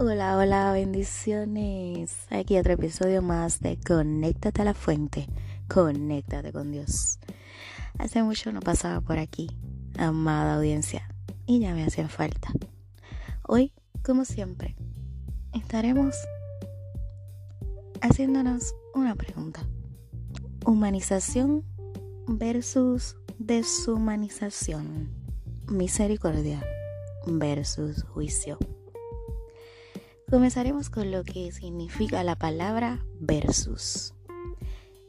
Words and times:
Hola, 0.00 0.36
hola, 0.36 0.70
bendiciones. 0.70 2.28
Aquí 2.30 2.56
otro 2.56 2.74
episodio 2.74 3.20
más 3.20 3.58
de 3.58 3.80
Conéctate 3.84 4.62
a 4.62 4.66
la 4.66 4.72
fuente. 4.72 5.26
Conéctate 5.66 6.52
con 6.52 6.70
Dios. 6.70 7.18
Hace 7.98 8.22
mucho 8.22 8.52
no 8.52 8.60
pasaba 8.60 9.00
por 9.00 9.18
aquí, 9.18 9.50
amada 9.98 10.54
audiencia, 10.54 11.12
y 11.46 11.58
ya 11.58 11.74
me 11.74 11.84
hacían 11.84 12.08
falta. 12.08 12.52
Hoy, 13.42 13.72
como 14.04 14.24
siempre, 14.24 14.76
estaremos 15.52 16.14
haciéndonos 18.00 18.76
una 18.94 19.16
pregunta. 19.16 19.66
Humanización 20.64 21.64
versus 22.28 23.16
deshumanización. 23.40 25.10
Misericordia 25.66 26.64
versus 27.26 28.04
juicio. 28.04 28.58
Comenzaremos 30.30 30.90
con 30.90 31.10
lo 31.10 31.24
que 31.24 31.50
significa 31.52 32.22
la 32.22 32.36
palabra 32.36 33.02
versus. 33.18 34.12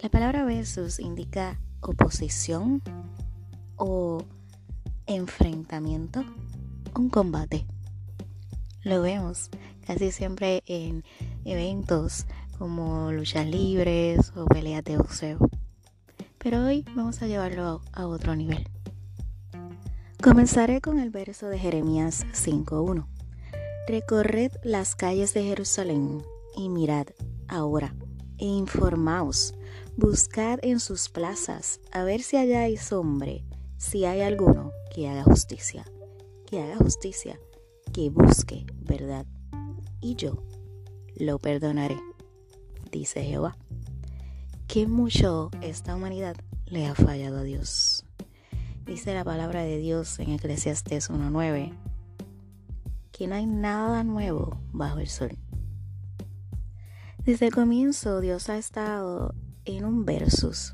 La 0.01 0.07
palabra 0.07 0.45
versus 0.45 0.97
indica 0.97 1.59
oposición 1.81 2.81
o 3.75 4.23
enfrentamiento, 5.07 6.23
un 6.95 7.09
combate. 7.09 7.65
Lo 8.83 9.01
vemos 9.01 9.49
casi 9.85 10.13
siempre 10.13 10.63
en 10.67 11.03
eventos 11.43 12.25
como 12.57 13.11
luchas 13.11 13.45
libres 13.45 14.31
o 14.37 14.45
peleas 14.45 14.85
de 14.85 14.95
boxeo. 14.95 15.37
Pero 16.37 16.63
hoy 16.63 16.85
vamos 16.95 17.21
a 17.21 17.27
llevarlo 17.27 17.81
a 17.91 18.07
otro 18.07 18.37
nivel. 18.37 18.69
Comenzaré 20.23 20.79
con 20.79 20.97
el 20.97 21.09
verso 21.09 21.49
de 21.49 21.59
Jeremías 21.59 22.25
5.1 22.31 23.18
Recorred 23.89 24.51
las 24.61 24.95
calles 24.95 25.33
de 25.33 25.43
Jerusalén 25.43 26.21
y 26.55 26.69
mirad 26.69 27.07
ahora 27.47 27.95
e 28.37 28.45
informaos, 28.45 29.55
buscad 29.97 30.59
en 30.61 30.79
sus 30.79 31.09
plazas 31.09 31.79
a 31.91 32.03
ver 32.03 32.21
si 32.21 32.37
halláis 32.37 32.91
hombre, 32.91 33.43
si 33.77 34.05
hay 34.05 34.21
alguno 34.21 34.71
que 34.93 35.09
haga 35.09 35.23
justicia, 35.23 35.85
que 36.45 36.61
haga 36.61 36.75
justicia, 36.75 37.39
que 37.91 38.11
busque 38.11 38.67
verdad, 38.75 39.25
y 40.01 40.13
yo 40.13 40.43
lo 41.15 41.39
perdonaré, 41.39 41.99
dice 42.91 43.23
Jehová. 43.23 43.57
Que 44.67 44.85
mucho 44.85 45.49
esta 45.63 45.95
humanidad 45.95 46.35
le 46.67 46.85
ha 46.85 46.93
fallado 46.93 47.39
a 47.39 47.43
Dios. 47.43 48.05
Dice 48.85 49.15
la 49.15 49.23
palabra 49.23 49.63
de 49.63 49.79
Dios 49.79 50.19
en 50.19 50.29
Eclesiastes 50.29 51.09
1.9 51.09 51.88
que 53.19 53.27
no 53.27 53.35
hay 53.35 53.45
nada 53.45 54.05
nuevo 54.05 54.61
bajo 54.71 54.99
el 54.99 55.09
sol. 55.09 55.37
Desde 57.25 57.47
el 57.47 57.53
comienzo 57.53 58.21
Dios 58.21 58.49
ha 58.49 58.57
estado 58.57 59.35
en 59.65 59.83
un 59.83 60.05
versus. 60.05 60.73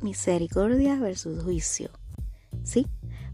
Misericordia 0.00 0.96
versus 1.00 1.42
juicio. 1.42 1.90
Sí, 2.62 2.86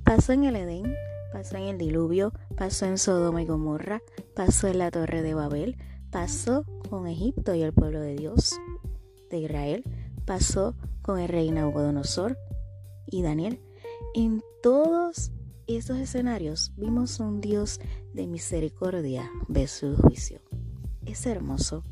pasó 0.03 0.33
en 0.33 0.45
el 0.45 0.57
Edén, 0.57 0.95
pasó 1.31 1.59
en 1.59 1.65
el 1.65 1.77
diluvio, 1.77 2.33
pasó 2.57 2.87
en 2.87 2.97
Sodoma 2.97 3.43
y 3.43 3.45
Gomorra, 3.45 4.01
pasó 4.35 4.67
en 4.69 4.79
la 4.79 4.91
torre 4.91 5.21
de 5.21 5.35
Babel, 5.35 5.77
pasó 6.11 6.65
con 6.89 7.07
Egipto 7.07 7.55
y 7.55 7.61
el 7.61 7.75
pueblo 7.75 8.01
de 8.01 8.17
Dios, 8.17 8.59
de 9.29 9.41
Israel, 9.41 9.85
pasó 10.25 10.75
con 11.03 11.19
el 11.21 11.29
rey 11.29 11.51
Nabucodonosor 11.51 12.39
y 13.09 13.21
Daniel. 13.21 13.61
En 14.15 14.43
todos 14.63 15.33
estos 15.67 15.99
escenarios 15.99 16.73
vimos 16.77 17.21
un 17.21 17.41
Dios 17.41 17.81
de 18.13 18.27
misericordia 18.27 19.31
versus 19.49 19.99
juicio. 19.99 20.41
Es 21.07 21.27
hermoso 21.27 21.85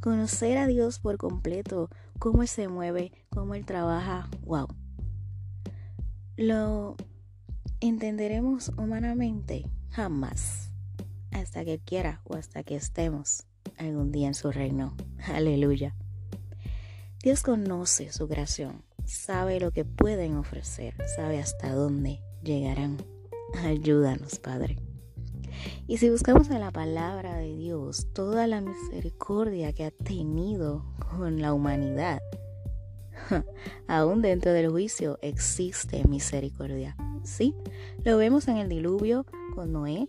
conocer 0.00 0.58
a 0.58 0.66
Dios 0.66 0.98
por 0.98 1.16
completo, 1.16 1.88
cómo 2.18 2.42
Él 2.42 2.48
se 2.48 2.68
mueve, 2.68 3.12
cómo 3.30 3.54
Él 3.54 3.64
trabaja. 3.64 4.28
¡Wow! 4.44 4.66
Lo 6.36 6.96
entenderemos 7.80 8.70
humanamente 8.76 9.64
jamás, 9.90 10.70
hasta 11.30 11.64
que 11.64 11.78
quiera 11.78 12.20
o 12.24 12.34
hasta 12.34 12.62
que 12.64 12.76
estemos 12.76 13.44
algún 13.76 14.10
día 14.10 14.26
en 14.26 14.34
su 14.34 14.50
reino. 14.50 14.96
Aleluya. 15.26 15.94
Dios 17.22 17.42
conoce 17.42 18.10
su 18.10 18.26
creación, 18.26 18.82
sabe 19.04 19.60
lo 19.60 19.70
que 19.70 19.84
pueden 19.84 20.36
ofrecer, 20.36 20.96
sabe 21.14 21.38
hasta 21.38 21.72
dónde 21.72 22.20
llegarán. 22.42 22.98
Ayúdanos, 23.64 24.38
Padre. 24.38 24.78
Y 25.86 25.98
si 25.98 26.10
buscamos 26.10 26.50
en 26.50 26.60
la 26.60 26.70
palabra 26.70 27.36
de 27.36 27.54
Dios 27.56 28.08
toda 28.12 28.46
la 28.46 28.60
misericordia 28.60 29.72
que 29.72 29.84
ha 29.84 29.90
tenido 29.90 30.84
con 30.98 31.40
la 31.40 31.52
humanidad, 31.52 32.20
aún 33.88 34.22
dentro 34.22 34.52
del 34.52 34.70
juicio 34.70 35.18
existe 35.22 36.02
misericordia. 36.08 36.96
Sí, 37.24 37.54
lo 38.04 38.16
vemos 38.16 38.48
en 38.48 38.56
el 38.56 38.68
diluvio 38.68 39.26
con 39.54 39.72
Noé. 39.72 40.08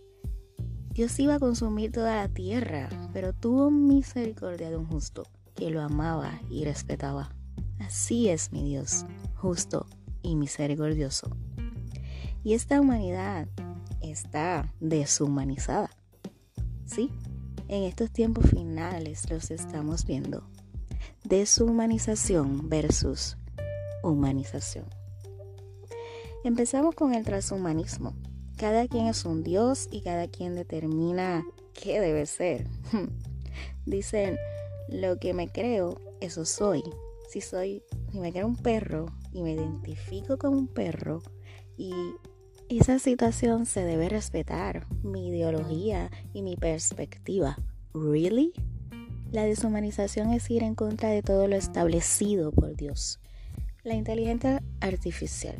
Dios 0.90 1.18
iba 1.18 1.34
a 1.34 1.40
consumir 1.40 1.92
toda 1.92 2.16
la 2.16 2.28
tierra, 2.28 2.88
pero 3.12 3.32
tuvo 3.32 3.70
misericordia 3.70 4.70
de 4.70 4.76
un 4.76 4.86
justo 4.86 5.24
que 5.54 5.70
lo 5.70 5.82
amaba 5.82 6.40
y 6.50 6.64
respetaba. 6.64 7.34
Así 7.80 8.28
es 8.28 8.52
mi 8.52 8.64
Dios, 8.64 9.04
justo 9.34 9.86
y 10.22 10.36
misericordioso. 10.36 11.36
Y 12.44 12.52
esta 12.52 12.78
humanidad 12.78 13.48
está 14.02 14.70
deshumanizada. 14.78 15.88
Sí, 16.84 17.10
en 17.68 17.84
estos 17.84 18.10
tiempos 18.10 18.50
finales 18.50 19.30
los 19.30 19.50
estamos 19.50 20.04
viendo. 20.04 20.46
Deshumanización 21.24 22.68
versus 22.68 23.38
humanización. 24.02 24.84
Empezamos 26.44 26.94
con 26.94 27.14
el 27.14 27.24
transhumanismo. 27.24 28.14
Cada 28.58 28.86
quien 28.88 29.06
es 29.06 29.24
un 29.24 29.42
dios 29.42 29.88
y 29.90 30.02
cada 30.02 30.28
quien 30.28 30.54
determina 30.54 31.46
qué 31.72 31.98
debe 31.98 32.26
ser. 32.26 32.68
Dicen, 33.86 34.36
lo 34.90 35.18
que 35.18 35.32
me 35.32 35.48
creo, 35.48 35.98
eso 36.20 36.44
soy. 36.44 36.82
Si 37.30 37.40
soy, 37.40 37.82
si 38.12 38.20
me 38.20 38.34
creo 38.34 38.46
un 38.46 38.56
perro 38.56 39.06
y 39.32 39.42
me 39.42 39.52
identifico 39.52 40.36
como 40.36 40.58
un 40.58 40.68
perro 40.68 41.22
y 41.78 41.92
esa 42.68 42.98
situación 42.98 43.66
se 43.66 43.84
debe 43.84 44.08
respetar, 44.08 44.86
mi 45.02 45.28
ideología 45.28 46.10
y 46.32 46.42
mi 46.42 46.56
perspectiva. 46.56 47.58
¿Really? 47.92 48.52
La 49.30 49.42
deshumanización 49.42 50.32
es 50.32 50.50
ir 50.50 50.62
en 50.62 50.74
contra 50.74 51.10
de 51.10 51.22
todo 51.22 51.48
lo 51.48 51.56
establecido 51.56 52.52
por 52.52 52.76
Dios. 52.76 53.20
La 53.82 53.94
inteligencia 53.94 54.62
artificial 54.80 55.56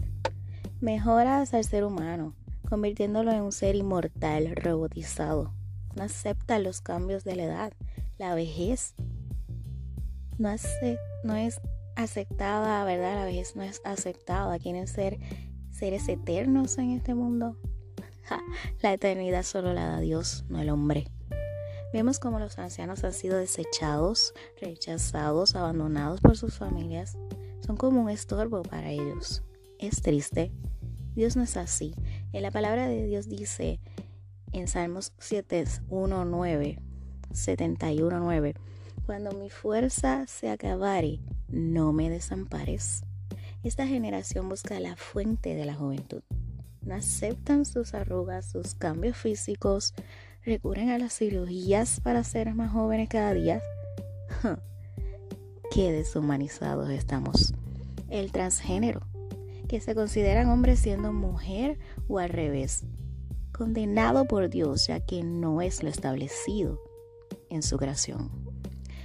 mejora 0.80 1.40
al 1.40 1.64
ser 1.64 1.84
humano, 1.84 2.34
convirtiéndolo 2.68 3.32
en 3.32 3.42
un 3.42 3.52
ser 3.52 3.74
inmortal, 3.74 4.54
robotizado. 4.54 5.54
No 5.96 6.02
acepta 6.02 6.58
los 6.58 6.80
cambios 6.80 7.24
de 7.24 7.36
la 7.36 7.44
edad, 7.44 7.72
la 8.18 8.34
vejez. 8.34 8.94
No, 10.38 10.54
no 11.22 11.36
es 11.36 11.60
aceptada, 11.96 12.84
¿verdad? 12.84 13.14
La 13.16 13.24
vejez 13.24 13.56
no 13.56 13.62
es 13.62 13.80
aceptada. 13.84 14.58
Quieren 14.58 14.88
ser 14.88 15.18
seres 15.74 16.08
eternos 16.08 16.78
en 16.78 16.92
este 16.92 17.14
mundo? 17.14 17.56
la 18.82 18.92
eternidad 18.92 19.42
solo 19.42 19.72
la 19.72 19.86
da 19.86 20.00
Dios, 20.00 20.44
no 20.48 20.60
el 20.60 20.70
hombre. 20.70 21.06
Vemos 21.92 22.18
como 22.18 22.38
los 22.38 22.58
ancianos 22.58 23.04
han 23.04 23.12
sido 23.12 23.36
desechados, 23.36 24.34
rechazados, 24.60 25.54
abandonados 25.54 26.20
por 26.20 26.36
sus 26.36 26.56
familias. 26.56 27.16
Son 27.64 27.76
como 27.76 28.02
un 28.02 28.10
estorbo 28.10 28.62
para 28.62 28.90
ellos. 28.90 29.42
Es 29.78 30.02
triste. 30.02 30.52
Dios 31.14 31.36
no 31.36 31.42
es 31.42 31.56
así. 31.56 31.94
En 32.32 32.42
la 32.42 32.50
palabra 32.50 32.88
de 32.88 33.06
Dios 33.06 33.28
dice 33.28 33.80
en 34.52 34.66
Salmos 34.66 35.12
7, 35.18 35.64
1, 35.88 36.24
9, 36.24 36.78
71, 37.32 38.20
9, 38.20 38.54
Cuando 39.06 39.32
mi 39.32 39.50
fuerza 39.50 40.26
se 40.26 40.50
acabare, 40.50 41.20
no 41.48 41.92
me 41.92 42.10
desampares 42.10 43.04
esta 43.64 43.86
generación 43.86 44.48
busca 44.48 44.78
la 44.78 44.94
fuente 44.94 45.54
de 45.54 45.64
la 45.64 45.74
juventud. 45.74 46.22
No 46.82 46.94
aceptan 46.94 47.64
sus 47.64 47.94
arrugas, 47.94 48.50
sus 48.50 48.74
cambios 48.74 49.16
físicos, 49.16 49.94
recurren 50.44 50.90
a 50.90 50.98
las 50.98 51.16
cirugías 51.16 52.00
para 52.00 52.22
ser 52.24 52.54
más 52.54 52.72
jóvenes 52.72 53.08
cada 53.08 53.32
día. 53.32 53.62
Qué 55.74 55.92
deshumanizados 55.92 56.90
estamos. 56.90 57.54
El 58.10 58.32
transgénero, 58.32 59.00
que 59.66 59.80
se 59.80 59.94
consideran 59.94 60.50
hombres 60.50 60.78
siendo 60.78 61.12
mujer 61.12 61.78
o 62.06 62.18
al 62.18 62.28
revés, 62.28 62.84
condenado 63.52 64.26
por 64.26 64.50
Dios 64.50 64.86
ya 64.86 65.00
que 65.00 65.22
no 65.22 65.62
es 65.62 65.82
lo 65.82 65.88
establecido 65.88 66.80
en 67.48 67.62
su 67.62 67.78
creación. 67.78 68.43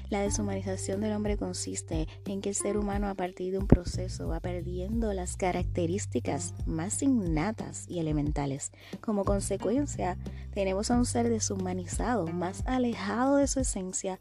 La 0.10 0.22
deshumanización 0.22 1.02
del 1.02 1.14
hombre 1.14 1.38
consiste 1.38 2.08
en 2.26 2.42
que 2.42 2.50
el 2.50 2.56
ser 2.56 2.78
humano 2.78 3.08
a 3.08 3.14
partir 3.14 3.52
de 3.52 3.60
un 3.60 3.68
proceso 3.68 4.28
va 4.28 4.40
perdiendo 4.40 5.14
las 5.14 5.38
características 5.38 6.56
más 6.66 7.04
innatas 7.04 7.86
y 7.88 8.00
elementales. 8.00 8.72
Como 9.02 9.24
consecuencia, 9.24 10.18
tenemos 10.52 10.90
a 10.90 10.98
un 10.98 11.06
ser 11.06 11.30
deshumanizado, 11.30 12.26
más 12.26 12.64
alejado 12.66 13.36
de 13.36 13.46
su 13.46 13.60
esencia, 13.60 14.20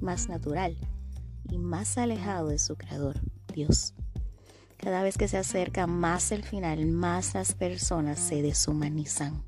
más 0.00 0.28
natural 0.28 0.76
y 1.48 1.56
más 1.56 1.96
alejado 1.96 2.48
de 2.48 2.58
su 2.58 2.76
creador, 2.76 3.18
Dios. 3.54 3.94
Cada 4.76 5.02
vez 5.02 5.16
que 5.16 5.28
se 5.28 5.38
acerca 5.38 5.86
más 5.86 6.30
el 6.30 6.42
final, 6.42 6.84
más 6.86 7.32
las 7.32 7.54
personas 7.54 8.18
se 8.18 8.42
deshumanizan. 8.42 9.42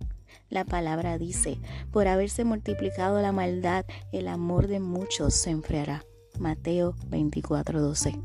La 0.55 0.65
palabra 0.65 1.19
dice, 1.19 1.59
por 1.91 2.07
haberse 2.07 2.45
multiplicado 2.45 3.21
la 3.21 3.33
maldad, 3.33 3.85
el 4.13 4.29
amor 4.29 4.69
de 4.69 4.79
muchos 4.79 5.35
se 5.35 5.51
enfriará. 5.51 6.05
Mateo 6.39 6.95
24:12. 7.11 8.23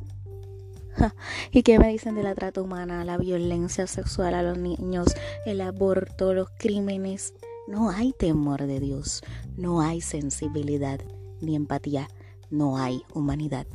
¿Y 1.52 1.64
qué 1.64 1.80
me 1.80 1.88
dicen 1.88 2.14
de 2.14 2.22
la 2.22 2.36
trata 2.36 2.62
humana, 2.62 3.04
la 3.04 3.18
violencia 3.18 3.88
sexual 3.88 4.36
a 4.36 4.44
los 4.44 4.60
niños, 4.60 5.08
el 5.48 5.60
aborto, 5.60 6.36
los 6.36 6.52
crímenes? 6.52 7.34
No 7.68 7.90
hay 7.90 8.14
temor 8.14 8.68
de 8.68 8.80
Dios, 8.80 9.24
no 9.58 9.82
hay 9.82 10.00
sensibilidad 10.00 11.00
ni 11.42 11.56
empatía, 11.56 12.10
no 12.52 12.78
hay 12.78 13.02
humanidad. 13.12 13.66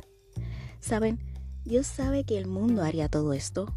¿Saben? 0.79 1.19
Dios 1.65 1.87
sabe 1.87 2.23
que 2.23 2.37
el 2.37 2.47
mundo 2.47 2.83
haría 2.83 3.09
todo 3.09 3.33
esto, 3.33 3.75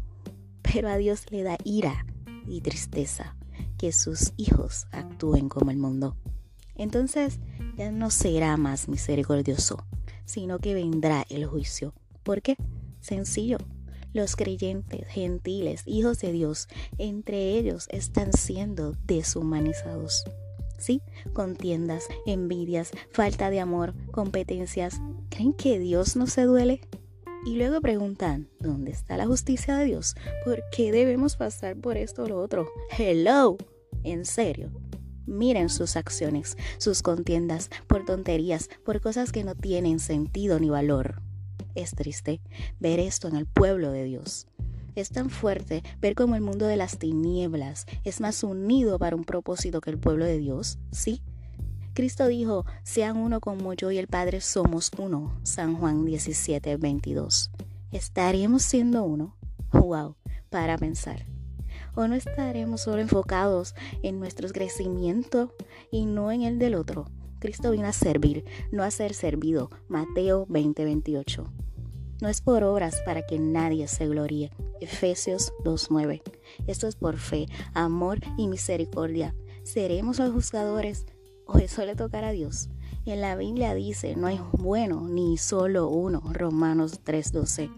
pero 0.61 0.87
a 0.87 0.95
Dios 0.95 1.29
le 1.31 1.43
da 1.43 1.57
ira 1.65 2.05
y 2.47 2.61
tristeza 2.61 3.35
que 3.79 3.93
sus 3.93 4.33
hijos 4.35 4.85
actúen 4.91 5.47
como 5.47 5.71
el 5.71 5.77
mundo. 5.77 6.17
Entonces 6.75 7.39
ya 7.77 7.91
no 7.91 8.11
será 8.11 8.57
más 8.57 8.89
misericordioso, 8.89 9.85
sino 10.25 10.59
que 10.59 10.73
vendrá 10.73 11.25
el 11.29 11.45
juicio. 11.45 11.93
¿Por 12.23 12.41
qué? 12.41 12.57
Sencillo. 12.99 13.57
Los 14.11 14.35
creyentes, 14.35 15.07
gentiles, 15.07 15.83
hijos 15.85 16.19
de 16.19 16.31
Dios, 16.33 16.67
entre 16.97 17.57
ellos 17.57 17.87
están 17.89 18.33
siendo 18.33 18.95
deshumanizados. 19.05 20.25
¿Sí? 20.77 21.01
Contiendas, 21.33 22.05
envidias, 22.25 22.91
falta 23.11 23.49
de 23.49 23.59
amor, 23.59 23.93
competencias. 24.11 24.99
¿Creen 25.29 25.53
que 25.53 25.79
Dios 25.79 26.15
no 26.15 26.27
se 26.27 26.43
duele? 26.43 26.81
Y 27.45 27.55
luego 27.55 27.79
preguntan, 27.79 28.49
¿dónde 28.59 28.91
está 28.91 29.15
la 29.15 29.25
justicia 29.25 29.77
de 29.77 29.85
Dios? 29.85 30.15
¿Por 30.43 30.61
qué 30.75 30.91
debemos 30.91 31.37
pasar 31.37 31.77
por 31.77 31.95
esto 31.95 32.23
o 32.23 32.27
lo 32.27 32.41
otro? 32.41 32.67
Hello, 32.97 33.57
en 34.03 34.25
serio. 34.25 34.71
Miren 35.25 35.69
sus 35.69 35.95
acciones, 35.95 36.57
sus 36.79 37.01
contiendas, 37.01 37.69
por 37.87 38.03
tonterías, 38.03 38.69
por 38.83 38.99
cosas 38.99 39.31
que 39.31 39.45
no 39.45 39.55
tienen 39.55 39.99
sentido 39.99 40.59
ni 40.59 40.69
valor. 40.69 41.21
Es 41.75 41.91
triste 41.91 42.41
ver 42.79 42.99
esto 42.99 43.29
en 43.29 43.37
el 43.37 43.45
pueblo 43.45 43.91
de 43.91 44.03
Dios. 44.03 44.47
Es 44.95 45.09
tan 45.09 45.29
fuerte 45.29 45.81
ver 46.01 46.15
cómo 46.15 46.35
el 46.35 46.41
mundo 46.41 46.65
de 46.65 46.75
las 46.75 46.97
tinieblas 46.97 47.85
es 48.03 48.19
más 48.19 48.43
unido 48.43 48.99
para 48.99 49.15
un 49.15 49.23
propósito 49.23 49.79
que 49.79 49.91
el 49.91 49.97
pueblo 49.97 50.25
de 50.25 50.39
Dios, 50.39 50.77
¿sí? 50.91 51.21
Cristo 51.93 52.27
dijo, 52.27 52.65
sean 52.83 53.17
uno 53.17 53.39
como 53.39 53.73
yo 53.73 53.91
y 53.91 53.97
el 53.97 54.07
Padre 54.07 54.41
somos 54.41 54.91
uno. 54.97 55.39
San 55.43 55.75
Juan 55.75 56.05
17, 56.05 56.77
22. 56.77 57.51
¿Estaremos 57.91 58.63
siendo 58.63 59.03
uno? 59.03 59.35
Wow, 59.73 60.15
para 60.49 60.77
pensar. 60.77 61.25
¿O 61.95 62.07
no 62.07 62.15
estaremos 62.15 62.81
solo 62.81 63.01
enfocados 63.01 63.75
en 64.03 64.19
nuestro 64.19 64.49
crecimiento 64.49 65.53
y 65.91 66.05
no 66.05 66.31
en 66.31 66.43
el 66.43 66.59
del 66.59 66.75
otro? 66.75 67.05
Cristo 67.39 67.71
vino 67.71 67.87
a 67.87 67.93
servir, 67.93 68.45
no 68.71 68.83
a 68.83 68.91
ser 68.91 69.13
servido. 69.13 69.69
Mateo 69.87 70.45
20, 70.49 70.83
28. 70.83 71.51
No 72.21 72.27
es 72.27 72.41
por 72.41 72.63
obras 72.63 73.01
para 73.05 73.25
que 73.25 73.39
nadie 73.39 73.87
se 73.87 74.07
gloríe. 74.07 74.51
Efesios 74.81 75.53
2.9. 75.63 76.21
Esto 76.67 76.87
es 76.87 76.95
por 76.95 77.17
fe, 77.17 77.47
amor 77.73 78.19
y 78.37 78.47
misericordia. 78.47 79.35
¿Seremos 79.63 80.19
los 80.19 80.33
juzgadores? 80.33 81.05
O 81.51 81.57
eso 81.57 81.83
le 81.85 81.95
tocará 81.95 82.29
a 82.29 82.31
Dios. 82.31 82.69
En 83.05 83.21
la 83.21 83.35
Biblia 83.35 83.73
dice, 83.73 84.15
no 84.15 84.27
hay 84.27 84.39
bueno 84.53 85.07
ni 85.07 85.37
solo 85.37 85.87
uno, 85.87 86.21
Romanos 86.31 87.01
3:12. 87.03 87.71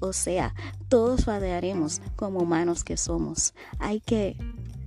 O 0.00 0.12
sea, 0.12 0.54
todos 0.88 1.24
fallaremos 1.24 2.00
como 2.16 2.40
humanos 2.40 2.84
que 2.84 2.96
somos. 2.96 3.54
Hay 3.78 4.00
que 4.00 4.36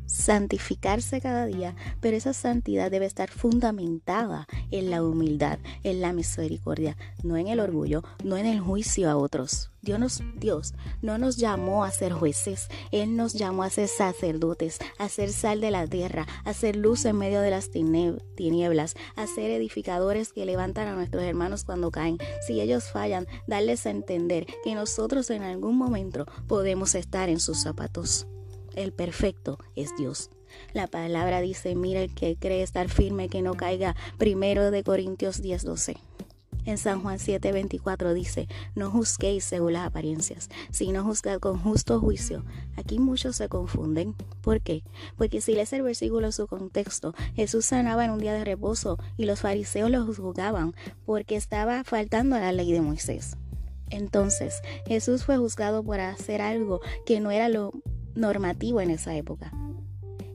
santificarse 0.10 1.22
cada 1.22 1.46
día, 1.46 1.76
pero 2.02 2.18
esa 2.18 2.34
santidad 2.34 2.90
debe 2.90 3.06
estar 3.06 3.30
fundamentada 3.30 4.48
en 4.72 4.90
la 4.90 5.04
humildad, 5.04 5.60
en 5.84 6.02
la 6.02 6.14
misericordia, 6.14 6.98
no 7.24 7.38
en 7.38 7.48
el 7.48 7.60
orgullo, 7.60 8.04
no 8.24 8.36
en 8.36 8.48
el 8.48 8.60
juicio 8.60 9.10
a 9.10 9.16
otros. 9.16 9.70
Dios, 9.82 10.22
Dios 10.36 10.74
no 11.02 11.18
nos 11.18 11.38
llamó 11.38 11.86
a 11.86 11.92
ser 11.92 12.12
jueces, 12.12 12.68
Él 12.92 13.16
nos 13.16 13.34
llamó 13.34 13.64
a 13.64 13.70
ser 13.70 13.88
sacerdotes, 13.88 14.80
a 14.98 15.08
ser 15.08 15.32
sal 15.32 15.62
de 15.62 15.72
la 15.72 15.88
tierra, 15.88 16.28
a 16.44 16.54
ser 16.54 16.76
luz 16.76 17.06
en 17.06 17.16
medio 17.16 17.40
de 17.40 17.52
las 17.52 17.70
tinieblas, 17.70 18.96
a 19.16 19.28
ser 19.28 19.52
edificadores 19.52 20.34
que 20.34 20.46
levantan 20.46 20.88
a 20.88 20.96
nuestros 20.96 21.24
hermanos 21.24 21.64
cuando 21.64 21.92
caen. 21.92 22.18
Si 22.46 22.60
ellos 22.60 22.92
fallan, 22.92 23.28
darles 23.48 23.86
a 23.86 23.92
entender 23.92 24.48
que 24.64 24.76
nosotros 24.76 25.30
en 25.30 25.44
algún 25.44 25.78
momento 25.78 26.26
podemos 26.48 26.96
estar 26.96 27.30
en 27.30 27.40
sus 27.40 27.60
zapatos 27.60 28.28
el 28.80 28.94
perfecto 28.94 29.60
es 29.76 29.96
Dios. 29.98 30.30
La 30.74 30.88
palabra 30.88 31.42
dice, 31.42 31.76
mira 31.76 32.02
el 32.02 32.14
que 32.14 32.36
cree 32.36 32.64
estar 32.64 32.90
firme, 32.90 33.30
que 33.30 33.42
no 33.42 33.54
caiga. 33.54 33.96
Primero 34.18 34.72
de 34.72 34.84
Corintios 34.84 35.42
10:12. 35.44 35.98
En 36.66 36.78
San 36.78 37.02
Juan 37.02 37.18
7:24 37.18 38.14
dice, 38.14 38.48
no 38.76 38.92
juzguéis 38.92 39.44
según 39.44 39.74
las 39.74 39.88
apariencias, 39.88 40.50
sino 40.72 41.04
juzgad 41.04 41.40
con 41.40 41.58
justo 41.60 42.00
juicio. 42.00 42.44
Aquí 42.76 43.00
muchos 43.00 43.38
se 43.38 43.50
confunden. 43.50 44.14
¿Por 44.42 44.62
qué? 44.62 44.84
Porque 45.18 45.42
si 45.42 45.54
lees 45.54 45.74
el 45.74 45.82
versículo 45.82 46.28
en 46.28 46.34
su 46.34 46.48
contexto, 46.48 47.14
Jesús 47.36 47.66
sanaba 47.66 48.06
en 48.06 48.12
un 48.12 48.20
día 48.20 48.34
de 48.34 48.46
reposo 48.46 48.98
y 49.18 49.26
los 49.26 49.42
fariseos 49.42 49.90
lo 49.90 50.06
juzgaban 50.06 50.76
porque 51.06 51.36
estaba 51.36 51.84
faltando 51.84 52.36
a 52.36 52.40
la 52.40 52.52
ley 52.52 52.72
de 52.72 52.82
Moisés. 52.82 53.36
Entonces, 53.90 54.62
Jesús 54.86 55.24
fue 55.24 55.38
juzgado 55.38 55.84
por 55.84 56.00
hacer 56.00 56.42
algo 56.42 56.82
que 57.06 57.20
no 57.20 57.32
era 57.32 57.50
lo 57.50 57.72
normativo 58.20 58.82
en 58.82 58.92
esa 58.92 59.16
época. 59.16 59.52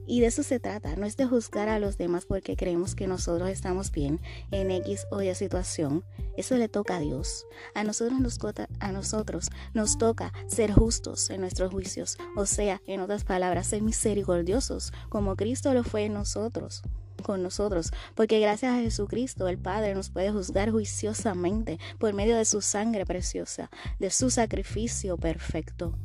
Y 0.07 0.19
de 0.19 0.27
eso 0.27 0.43
se 0.43 0.59
trata, 0.59 0.95
no 0.95 1.05
es 1.05 1.17
de 1.17 1.25
juzgar 1.25 1.67
a 1.67 1.79
los 1.79 1.97
demás 1.97 2.25
porque 2.25 2.55
creemos 2.55 2.93
que 2.93 3.07
nosotros 3.07 3.49
estamos 3.49 3.91
bien 3.91 4.19
en 4.51 4.69
X 4.69 5.07
o 5.09 5.21
Y 5.21 5.33
situación. 5.33 6.03
Eso 6.37 6.57
le 6.57 6.69
toca 6.69 6.97
a 6.97 6.99
Dios. 6.99 7.47
A 7.73 7.83
nosotros 7.83 8.19
nos, 8.19 8.37
a 8.79 8.91
nosotros 8.91 9.49
nos 9.73 9.97
toca 9.97 10.31
ser 10.47 10.73
justos 10.73 11.29
en 11.31 11.41
nuestros 11.41 11.71
juicios, 11.71 12.17
o 12.35 12.45
sea, 12.45 12.81
en 12.85 12.99
otras 12.99 13.23
palabras, 13.23 13.67
ser 13.67 13.81
misericordiosos, 13.81 14.93
como 15.09 15.35
Cristo 15.35 15.73
lo 15.73 15.83
fue 15.83 16.05
en 16.05 16.13
nosotros 16.13 16.83
con 17.23 17.41
nosotros, 17.41 17.91
porque 18.13 18.39
gracias 18.39 18.73
a 18.73 18.81
Jesucristo 18.81 19.47
el 19.47 19.57
Padre 19.57 19.95
nos 19.95 20.11
puede 20.11 20.31
juzgar 20.31 20.69
juiciosamente 20.69 21.79
por 21.97 22.13
medio 22.13 22.37
de 22.37 22.45
su 22.45 22.61
sangre 22.61 23.05
preciosa, 23.05 23.71
de 23.97 24.11
su 24.11 24.29
sacrificio 24.29 25.17
perfecto. 25.17 25.97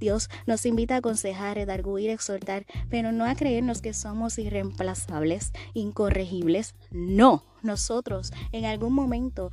Dios 0.00 0.28
nos 0.46 0.66
invita 0.66 0.94
a 0.94 0.98
aconsejar, 0.98 1.56
redarguir, 1.56 2.10
exhortar, 2.10 2.66
pero 2.90 3.12
no 3.12 3.24
a 3.24 3.34
creernos 3.34 3.82
que 3.82 3.94
somos 3.94 4.38
irreemplazables, 4.38 5.52
incorregibles. 5.74 6.74
No, 6.90 7.44
nosotros 7.62 8.32
en 8.52 8.64
algún 8.64 8.92
momento 8.92 9.50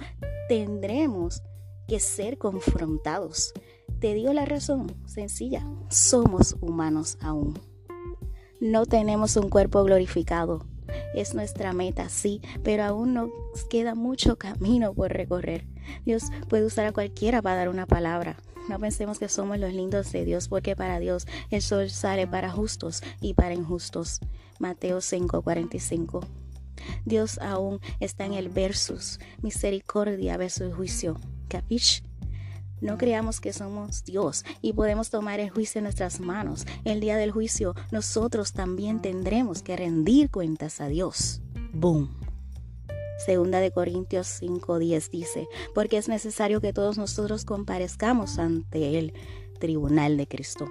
tendremos 0.47 1.41
que 1.87 1.99
ser 1.99 2.37
confrontados. 2.37 3.53
Te 3.99 4.13
digo 4.13 4.33
la 4.33 4.45
razón 4.45 4.95
sencilla, 5.05 5.65
somos 5.89 6.55
humanos 6.61 7.17
aún. 7.21 7.59
No 8.59 8.85
tenemos 8.85 9.35
un 9.37 9.49
cuerpo 9.49 9.83
glorificado. 9.83 10.65
Es 11.13 11.33
nuestra 11.33 11.73
meta, 11.73 12.09
sí, 12.09 12.41
pero 12.63 12.83
aún 12.83 13.13
nos 13.13 13.29
queda 13.69 13.95
mucho 13.95 14.37
camino 14.37 14.93
por 14.93 15.11
recorrer. 15.11 15.67
Dios 16.05 16.23
puede 16.49 16.65
usar 16.65 16.85
a 16.85 16.91
cualquiera 16.91 17.41
para 17.41 17.57
dar 17.57 17.69
una 17.69 17.85
palabra, 17.85 18.37
no 18.67 18.79
pensemos 18.79 19.19
que 19.19 19.29
somos 19.29 19.59
los 19.59 19.73
lindos 19.73 20.11
de 20.11 20.25
Dios, 20.25 20.47
porque 20.47 20.75
para 20.75 20.99
Dios 20.99 21.27
el 21.49 21.61
sol 21.61 21.89
sale 21.89 22.27
para 22.27 22.51
justos 22.51 23.01
y 23.21 23.33
para 23.33 23.53
injustos. 23.53 24.19
Mateo 24.59 25.01
5:45. 25.01 26.25
Dios 27.05 27.39
aún 27.39 27.79
está 27.99 28.25
en 28.25 28.33
el 28.33 28.49
versus, 28.49 29.19
misericordia 29.41 30.37
versus 30.37 30.73
juicio. 30.73 31.19
¿Capish? 31.47 32.03
No 32.81 32.97
creamos 32.97 33.39
que 33.39 33.53
somos 33.53 34.03
Dios 34.03 34.43
y 34.61 34.73
podemos 34.73 35.09
tomar 35.09 35.39
el 35.39 35.49
juicio 35.49 35.79
en 35.79 35.83
nuestras 35.85 36.19
manos. 36.19 36.65
El 36.83 36.99
día 36.99 37.17
del 37.17 37.31
juicio 37.31 37.73
nosotros 37.91 38.53
también 38.53 39.01
tendremos 39.01 39.63
que 39.63 39.77
rendir 39.77 40.29
cuentas 40.29 40.81
a 40.81 40.87
Dios. 40.87 41.41
Boom. 41.73 42.24
Segunda 43.17 43.59
de 43.59 43.71
Corintios 43.71 44.27
5:10 44.41 45.09
dice, 45.09 45.47
porque 45.73 45.97
es 45.97 46.07
necesario 46.07 46.61
que 46.61 46.73
todos 46.73 46.97
nosotros 46.97 47.45
comparezcamos 47.45 48.39
ante 48.39 48.97
el 48.97 49.13
tribunal 49.59 50.17
de 50.17 50.27
Cristo. 50.27 50.67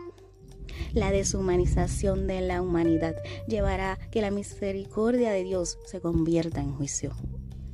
La 0.93 1.11
deshumanización 1.11 2.27
de 2.27 2.41
la 2.41 2.61
humanidad 2.61 3.15
llevará 3.47 3.99
que 4.11 4.21
la 4.21 4.31
misericordia 4.31 5.31
de 5.31 5.45
Dios 5.45 5.79
se 5.87 6.01
convierta 6.01 6.61
en 6.61 6.75
juicio. 6.75 7.13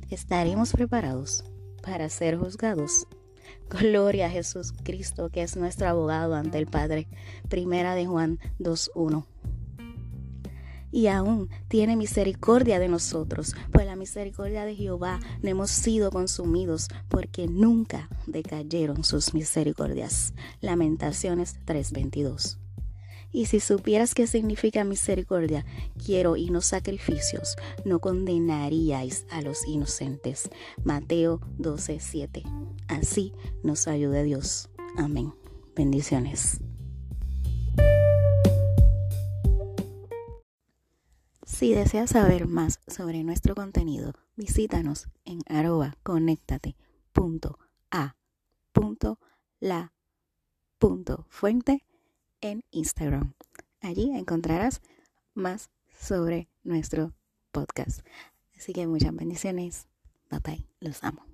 ¿Estaremos 0.09 0.71
preparados 0.71 1.43
para 1.81 2.09
ser 2.09 2.37
juzgados? 2.37 3.07
Gloria 3.69 4.27
a 4.27 4.29
Jesús 4.29 4.73
Cristo, 4.83 5.29
que 5.29 5.41
es 5.41 5.55
nuestro 5.55 5.87
abogado 5.87 6.35
ante 6.35 6.57
el 6.57 6.67
Padre. 6.67 7.07
Primera 7.49 7.95
de 7.95 8.05
Juan 8.05 8.39
2.1 8.59 9.30
y 10.91 11.07
aún 11.07 11.49
tiene 11.67 11.95
misericordia 11.95 12.79
de 12.79 12.87
nosotros, 12.87 13.55
pues 13.71 13.85
la 13.85 13.95
misericordia 13.95 14.65
de 14.65 14.75
Jehová 14.75 15.19
no 15.41 15.49
hemos 15.49 15.71
sido 15.71 16.11
consumidos, 16.11 16.89
porque 17.09 17.47
nunca 17.47 18.09
decayeron 18.27 19.03
sus 19.03 19.33
misericordias. 19.33 20.33
Lamentaciones 20.59 21.57
3:22. 21.65 22.57
Y 23.33 23.45
si 23.45 23.61
supieras 23.61 24.13
qué 24.13 24.27
significa 24.27 24.83
misericordia, 24.83 25.65
quiero 26.05 26.35
y 26.35 26.49
no 26.49 26.59
sacrificios, 26.59 27.55
no 27.85 27.99
condenaríais 27.99 29.25
a 29.29 29.41
los 29.41 29.65
inocentes. 29.65 30.49
Mateo 30.83 31.39
12:7. 31.57 32.43
Así 32.87 33.33
nos 33.63 33.87
ayude 33.87 34.23
Dios. 34.23 34.69
Amén. 34.97 35.33
Bendiciones. 35.75 36.59
Si 41.51 41.73
deseas 41.73 42.11
saber 42.11 42.47
más 42.47 42.79
sobre 42.87 43.23
nuestro 43.23 43.55
contenido, 43.55 44.13
visítanos 44.35 45.09
en 45.25 45.41
arroba 45.47 45.97
fuente 51.29 51.83
en 52.39 52.63
Instagram. 52.71 53.33
Allí 53.81 54.11
encontrarás 54.15 54.81
más 55.35 55.69
sobre 55.93 56.47
nuestro 56.63 57.13
podcast. 57.51 57.99
Así 58.57 58.71
que 58.71 58.87
muchas 58.87 59.13
bendiciones. 59.13 59.87
Bye. 60.29 60.65
Los 60.79 61.03
amo. 61.03 61.25